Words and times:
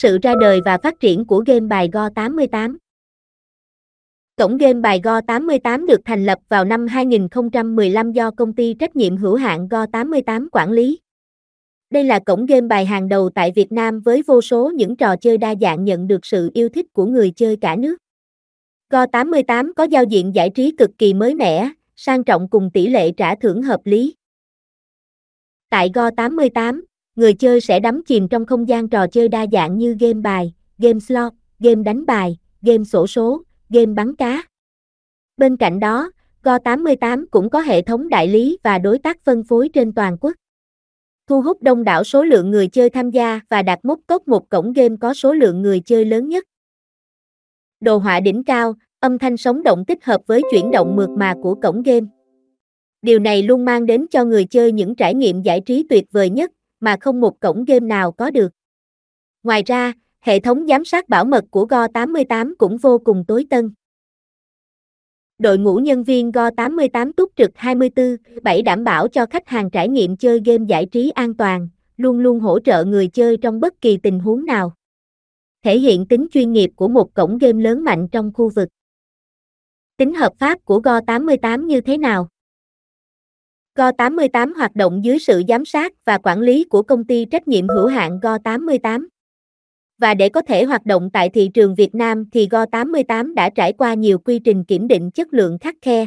Sự 0.00 0.18
ra 0.22 0.34
đời 0.40 0.60
và 0.64 0.78
phát 0.78 1.00
triển 1.00 1.24
của 1.24 1.42
game 1.46 1.60
bài 1.60 1.88
Go 1.92 2.08
88 2.10 2.78
Cổng 4.36 4.56
game 4.56 4.80
bài 4.80 5.00
Go 5.04 5.20
88 5.20 5.86
được 5.86 6.00
thành 6.04 6.26
lập 6.26 6.38
vào 6.48 6.64
năm 6.64 6.86
2015 6.86 8.12
do 8.12 8.30
công 8.30 8.52
ty 8.52 8.74
trách 8.74 8.96
nhiệm 8.96 9.16
hữu 9.16 9.34
hạn 9.34 9.68
Go 9.68 9.86
88 9.86 10.48
quản 10.52 10.72
lý. 10.72 11.00
Đây 11.90 12.04
là 12.04 12.18
cổng 12.18 12.46
game 12.46 12.66
bài 12.66 12.86
hàng 12.86 13.08
đầu 13.08 13.30
tại 13.30 13.52
Việt 13.54 13.72
Nam 13.72 14.00
với 14.00 14.22
vô 14.22 14.40
số 14.40 14.70
những 14.70 14.96
trò 14.96 15.16
chơi 15.16 15.38
đa 15.38 15.54
dạng 15.60 15.84
nhận 15.84 16.06
được 16.06 16.26
sự 16.26 16.50
yêu 16.54 16.68
thích 16.68 16.86
của 16.92 17.06
người 17.06 17.32
chơi 17.36 17.56
cả 17.60 17.76
nước. 17.76 17.96
Go 18.90 19.06
88 19.06 19.72
có 19.74 19.84
giao 19.84 20.04
diện 20.04 20.34
giải 20.34 20.50
trí 20.50 20.70
cực 20.78 20.90
kỳ 20.98 21.14
mới 21.14 21.34
mẻ, 21.34 21.70
sang 21.96 22.24
trọng 22.24 22.48
cùng 22.50 22.70
tỷ 22.74 22.86
lệ 22.86 23.10
trả 23.10 23.34
thưởng 23.34 23.62
hợp 23.62 23.80
lý. 23.84 24.14
Tại 25.70 25.90
Go 25.94 26.10
88, 26.16 26.84
người 27.18 27.34
chơi 27.34 27.60
sẽ 27.60 27.80
đắm 27.80 28.02
chìm 28.06 28.28
trong 28.28 28.46
không 28.46 28.68
gian 28.68 28.88
trò 28.88 29.06
chơi 29.06 29.28
đa 29.28 29.46
dạng 29.52 29.78
như 29.78 29.96
game 30.00 30.20
bài, 30.20 30.54
game 30.78 30.98
slot, 30.98 31.32
game 31.60 31.82
đánh 31.82 32.06
bài, 32.06 32.38
game 32.62 32.84
sổ 32.84 33.06
số, 33.06 33.42
game 33.70 33.86
bắn 33.86 34.16
cá. 34.16 34.42
Bên 35.36 35.56
cạnh 35.56 35.80
đó, 35.80 36.10
Go88 36.42 37.24
cũng 37.30 37.50
có 37.50 37.60
hệ 37.60 37.82
thống 37.82 38.08
đại 38.08 38.28
lý 38.28 38.58
và 38.62 38.78
đối 38.78 38.98
tác 38.98 39.24
phân 39.24 39.44
phối 39.44 39.68
trên 39.68 39.92
toàn 39.92 40.16
quốc. 40.20 40.32
Thu 41.26 41.42
hút 41.42 41.62
đông 41.62 41.84
đảo 41.84 42.04
số 42.04 42.24
lượng 42.24 42.50
người 42.50 42.68
chơi 42.68 42.90
tham 42.90 43.10
gia 43.10 43.40
và 43.48 43.62
đạt 43.62 43.78
mốc 43.82 44.00
tốt 44.06 44.22
một 44.26 44.48
cổng 44.48 44.72
game 44.72 44.96
có 45.00 45.14
số 45.14 45.32
lượng 45.32 45.62
người 45.62 45.80
chơi 45.80 46.04
lớn 46.04 46.28
nhất. 46.28 46.44
Đồ 47.80 47.96
họa 47.96 48.20
đỉnh 48.20 48.44
cao, 48.44 48.74
âm 49.00 49.18
thanh 49.18 49.36
sống 49.36 49.62
động 49.62 49.84
tích 49.84 50.04
hợp 50.04 50.20
với 50.26 50.42
chuyển 50.50 50.70
động 50.70 50.96
mượt 50.96 51.10
mà 51.10 51.34
của 51.42 51.54
cổng 51.54 51.82
game. 51.82 52.06
Điều 53.02 53.18
này 53.18 53.42
luôn 53.42 53.64
mang 53.64 53.86
đến 53.86 54.06
cho 54.10 54.24
người 54.24 54.44
chơi 54.44 54.72
những 54.72 54.94
trải 54.94 55.14
nghiệm 55.14 55.42
giải 55.42 55.60
trí 55.60 55.86
tuyệt 55.88 56.04
vời 56.12 56.30
nhất 56.30 56.52
mà 56.80 56.96
không 57.00 57.20
một 57.20 57.40
cổng 57.40 57.64
game 57.64 57.86
nào 57.86 58.12
có 58.12 58.30
được. 58.30 58.52
Ngoài 59.42 59.62
ra, 59.66 59.92
hệ 60.20 60.40
thống 60.40 60.66
giám 60.66 60.84
sát 60.84 61.08
bảo 61.08 61.24
mật 61.24 61.44
của 61.50 61.66
Go88 61.66 62.54
cũng 62.58 62.76
vô 62.76 62.98
cùng 62.98 63.24
tối 63.28 63.46
tân. 63.50 63.72
Đội 65.38 65.58
ngũ 65.58 65.76
nhân 65.76 66.04
viên 66.04 66.30
Go88 66.30 67.12
túc 67.12 67.32
trực 67.36 67.50
24/7 67.54 68.62
đảm 68.62 68.84
bảo 68.84 69.08
cho 69.08 69.26
khách 69.26 69.48
hàng 69.48 69.70
trải 69.70 69.88
nghiệm 69.88 70.16
chơi 70.16 70.40
game 70.44 70.64
giải 70.68 70.86
trí 70.86 71.10
an 71.10 71.34
toàn, 71.34 71.68
luôn 71.96 72.20
luôn 72.20 72.40
hỗ 72.40 72.60
trợ 72.60 72.84
người 72.84 73.08
chơi 73.08 73.36
trong 73.36 73.60
bất 73.60 73.80
kỳ 73.80 73.96
tình 73.96 74.18
huống 74.20 74.44
nào. 74.44 74.72
Thể 75.64 75.78
hiện 75.78 76.06
tính 76.06 76.26
chuyên 76.30 76.52
nghiệp 76.52 76.70
của 76.76 76.88
một 76.88 77.14
cổng 77.14 77.38
game 77.38 77.62
lớn 77.62 77.84
mạnh 77.84 78.08
trong 78.12 78.32
khu 78.34 78.48
vực. 78.48 78.68
Tính 79.96 80.14
hợp 80.14 80.32
pháp 80.38 80.64
của 80.64 80.80
Go88 80.80 81.66
như 81.66 81.80
thế 81.80 81.98
nào? 81.98 82.28
Go88 83.78 84.54
hoạt 84.54 84.76
động 84.76 85.04
dưới 85.04 85.18
sự 85.18 85.42
giám 85.48 85.64
sát 85.64 85.92
và 86.04 86.18
quản 86.18 86.40
lý 86.40 86.64
của 86.64 86.82
công 86.82 87.04
ty 87.04 87.24
trách 87.24 87.48
nhiệm 87.48 87.68
hữu 87.68 87.86
hạn 87.86 88.18
Go88. 88.22 89.06
Và 89.98 90.14
để 90.14 90.28
có 90.28 90.42
thể 90.42 90.64
hoạt 90.64 90.86
động 90.86 91.10
tại 91.12 91.30
thị 91.30 91.50
trường 91.54 91.74
Việt 91.74 91.94
Nam 91.94 92.24
thì 92.32 92.48
Go88 92.48 93.34
đã 93.34 93.50
trải 93.50 93.72
qua 93.72 93.94
nhiều 93.94 94.18
quy 94.18 94.38
trình 94.38 94.64
kiểm 94.64 94.88
định 94.88 95.10
chất 95.10 95.34
lượng 95.34 95.58
khắc 95.58 95.74
khe. 95.82 96.06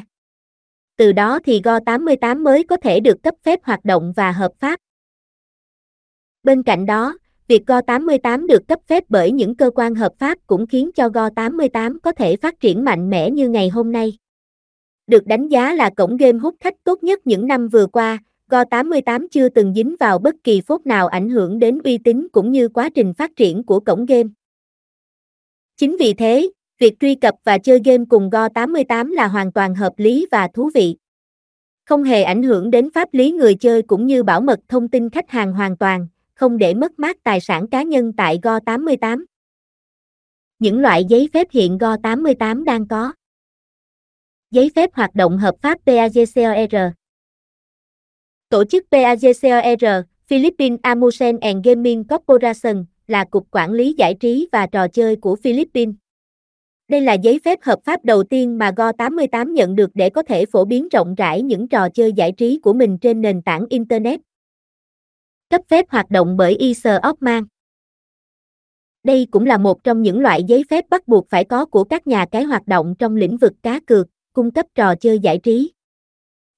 Từ 0.98 1.12
đó 1.12 1.40
thì 1.46 1.62
Go88 1.62 2.44
mới 2.44 2.64
có 2.64 2.78
thể 2.78 3.00
được 3.00 3.24
cấp 3.24 3.36
phép 3.44 3.60
hoạt 3.64 3.86
động 3.86 4.14
và 4.16 4.32
hợp 4.32 4.52
pháp. 4.60 4.80
Bên 6.44 6.64
cạnh 6.64 6.86
đó, 6.86 7.18
việc 7.48 7.64
Go88 7.68 8.48
được 8.48 8.68
cấp 8.68 8.80
phép 8.88 9.04
bởi 9.10 9.32
những 9.32 9.56
cơ 9.56 9.72
quan 9.76 9.96
hợp 9.96 10.14
pháp 10.20 10.38
cũng 10.48 10.68
khiến 10.68 10.92
cho 10.96 11.08
Go88 11.08 12.00
có 12.04 12.12
thể 12.12 12.36
phát 12.36 12.60
triển 12.60 12.84
mạnh 12.84 13.10
mẽ 13.10 13.30
như 13.30 13.50
ngày 13.50 13.70
hôm 13.70 13.92
nay. 13.92 14.18
Được 15.12 15.28
đánh 15.28 15.48
giá 15.48 15.74
là 15.74 15.90
cổng 15.90 16.18
game 16.18 16.38
hút 16.38 16.56
khách 16.60 16.84
tốt 16.84 17.04
nhất 17.04 17.28
những 17.28 17.48
năm 17.48 17.68
vừa 17.68 17.88
qua, 17.88 18.20
Go88 18.50 19.28
chưa 19.32 19.50
từng 19.50 19.74
dính 19.74 19.96
vào 20.00 20.20
bất 20.20 20.36
kỳ 20.44 20.62
phốt 20.62 20.86
nào 20.86 21.08
ảnh 21.08 21.30
hưởng 21.30 21.60
đến 21.60 21.80
uy 21.84 21.98
tín 21.98 22.28
cũng 22.32 22.52
như 22.52 22.70
quá 22.70 22.90
trình 22.96 23.14
phát 23.14 23.32
triển 23.36 23.64
của 23.64 23.80
cổng 23.80 24.06
game. 24.06 24.30
Chính 25.78 25.98
vì 25.98 26.14
thế, 26.14 26.52
việc 26.80 27.00
truy 27.00 27.16
cập 27.16 27.36
và 27.44 27.58
chơi 27.58 27.80
game 27.86 28.04
cùng 28.10 28.30
Go88 28.30 29.14
là 29.14 29.28
hoàn 29.28 29.52
toàn 29.52 29.76
hợp 29.76 29.94
lý 29.98 30.28
và 30.32 30.48
thú 30.54 30.70
vị. 30.74 30.96
Không 31.86 32.04
hề 32.04 32.24
ảnh 32.24 32.44
hưởng 32.44 32.72
đến 32.72 32.90
pháp 32.92 33.14
lý 33.14 33.32
người 33.32 33.56
chơi 33.56 33.82
cũng 33.82 34.06
như 34.06 34.24
bảo 34.24 34.42
mật 34.42 34.60
thông 34.68 34.88
tin 34.88 35.10
khách 35.10 35.30
hàng 35.30 35.54
hoàn 35.54 35.78
toàn, 35.78 36.08
không 36.34 36.58
để 36.58 36.74
mất 36.74 37.00
mát 37.00 37.18
tài 37.24 37.40
sản 37.40 37.68
cá 37.68 37.84
nhân 37.84 38.14
tại 38.18 38.40
Go88. 38.44 39.24
Những 40.60 40.80
loại 40.80 41.06
giấy 41.06 41.30
phép 41.34 41.48
hiện 41.52 41.78
Go88 41.78 42.64
đang 42.64 42.88
có 42.88 43.14
Giấy 44.52 44.72
phép 44.76 44.90
hoạt 44.94 45.16
động 45.16 45.38
hợp 45.38 45.56
pháp 45.62 45.80
PAGCOR 45.86 46.76
Tổ 48.50 48.64
chức 48.66 48.86
PAGCOR, 48.92 50.06
Philippines 50.28 50.80
Amusement 50.84 51.42
and 51.42 51.66
Gaming 51.66 52.04
Corporation, 52.04 52.86
là 53.08 53.26
cục 53.26 53.48
quản 53.52 53.72
lý 53.72 53.94
giải 53.98 54.14
trí 54.20 54.48
và 54.52 54.68
trò 54.68 54.88
chơi 54.88 55.16
của 55.16 55.36
Philippines. 55.36 55.96
Đây 56.88 57.02
là 57.02 57.14
giấy 57.14 57.40
phép 57.46 57.60
hợp 57.62 57.80
pháp 57.84 58.06
đầu 58.06 58.24
tiên 58.24 58.58
mà 58.58 58.72
Go88 58.72 59.52
nhận 59.54 59.76
được 59.76 59.92
để 59.94 60.10
có 60.10 60.24
thể 60.24 60.46
phổ 60.46 60.66
biến 60.66 60.90
rộng 60.90 61.16
rãi 61.16 61.42
những 61.42 61.68
trò 61.68 61.90
chơi 61.90 62.14
giải 62.14 62.32
trí 62.32 62.60
của 62.60 62.74
mình 62.74 62.98
trên 62.98 63.22
nền 63.22 63.42
tảng 63.42 63.66
Internet. 63.70 64.20
Cấp 65.50 65.62
phép 65.68 65.86
hoạt 65.90 66.12
động 66.12 66.38
bởi 66.38 66.56
ISO 66.56 67.00
Ockman. 67.10 67.44
Đây 69.04 69.28
cũng 69.32 69.46
là 69.46 69.58
một 69.58 69.84
trong 69.84 70.02
những 70.02 70.20
loại 70.20 70.44
giấy 70.44 70.64
phép 70.70 70.86
bắt 70.90 71.08
buộc 71.08 71.30
phải 71.30 71.46
có 71.46 71.66
của 71.66 71.84
các 71.84 72.08
nhà 72.08 72.26
cái 72.32 72.44
hoạt 72.44 72.68
động 72.68 72.96
trong 73.00 73.16
lĩnh 73.16 73.38
vực 73.38 73.54
cá 73.64 73.80
cược, 73.80 74.08
cung 74.34 74.52
cấp 74.52 74.66
trò 74.76 74.96
chơi 74.96 75.20
giải 75.20 75.38
trí. 75.38 75.72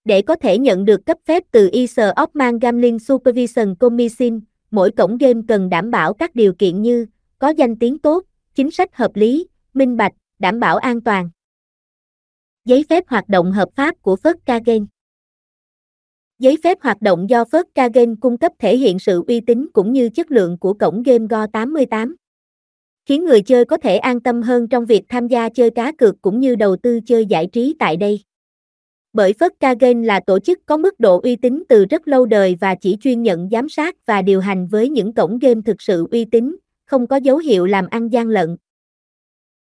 Để 0.06 0.22
có 0.22 0.36
thể 0.36 0.58
nhận 0.58 0.86
được 0.86 1.06
cấp 1.06 1.18
phép 1.26 1.44
từ 1.52 1.70
ISO 1.72 2.12
Ockman 2.22 2.60
Gambling 2.60 3.00
Supervision 3.00 3.76
Commission, 3.76 4.40
mỗi 4.72 4.92
cổng 4.92 5.18
game 5.18 5.42
cần 5.48 5.70
đảm 5.70 5.92
bảo 5.92 6.14
các 6.14 6.36
điều 6.36 6.54
kiện 6.54 6.82
như 6.82 7.06
có 7.40 7.50
danh 7.50 7.80
tiếng 7.80 8.00
tốt, 8.00 8.24
chính 8.56 8.72
sách 8.72 8.96
hợp 8.96 9.16
lý, 9.16 9.48
minh 9.74 9.98
bạch, 9.98 10.14
đảm 10.40 10.60
bảo 10.60 10.78
an 10.78 11.02
toàn. 11.02 11.30
Giấy 12.66 12.86
phép 12.90 13.04
hoạt 13.08 13.30
động 13.30 13.52
hợp 13.52 13.70
pháp 13.76 14.02
của 14.02 14.16
Phớt 14.16 14.46
Kagen 14.46 14.86
Giấy 16.40 16.58
phép 16.64 16.78
hoạt 16.82 17.02
động 17.02 17.30
do 17.30 17.46
Phớt 17.46 17.66
Kagen 17.76 18.16
cung 18.16 18.38
cấp 18.38 18.52
thể 18.60 18.78
hiện 18.78 19.00
sự 19.00 19.24
uy 19.28 19.42
tín 19.42 19.68
cũng 19.74 19.94
như 19.94 20.10
chất 20.10 20.32
lượng 20.32 20.58
của 20.58 20.74
cổng 20.74 21.04
game 21.04 21.26
Go88 21.26 22.16
khiến 23.06 23.26
người 23.26 23.42
chơi 23.42 23.66
có 23.66 23.78
thể 23.78 23.98
an 23.98 24.20
tâm 24.20 24.42
hơn 24.42 24.68
trong 24.68 24.86
việc 24.86 25.04
tham 25.10 25.28
gia 25.28 25.50
chơi 25.50 25.70
cá 25.70 25.92
cược 25.92 26.22
cũng 26.22 26.40
như 26.40 26.56
đầu 26.56 26.76
tư 26.76 27.00
chơi 27.06 27.26
giải 27.26 27.48
trí 27.48 27.76
tại 27.80 27.98
đây. 27.98 28.24
Bởi 29.14 29.34
Phất 29.40 29.52
Game 29.80 30.06
là 30.06 30.20
tổ 30.20 30.40
chức 30.40 30.60
có 30.66 30.78
mức 30.78 31.00
độ 31.00 31.20
uy 31.20 31.36
tín 31.36 31.64
từ 31.70 31.86
rất 31.86 32.08
lâu 32.08 32.26
đời 32.26 32.58
và 32.62 32.76
chỉ 32.76 32.98
chuyên 33.02 33.22
nhận 33.22 33.50
giám 33.50 33.70
sát 33.70 33.96
và 34.06 34.22
điều 34.22 34.40
hành 34.40 34.68
với 34.68 34.90
những 34.90 35.14
cổng 35.14 35.40
game 35.40 35.62
thực 35.66 35.82
sự 35.82 36.08
uy 36.12 36.26
tín, 36.26 36.56
không 36.86 37.08
có 37.08 37.16
dấu 37.16 37.38
hiệu 37.38 37.66
làm 37.66 37.88
ăn 37.90 38.10
gian 38.10 38.28
lận. 38.28 38.58